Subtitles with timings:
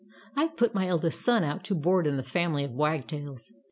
[0.35, 3.53] I have put my eldest son out to board in the family of wagtails.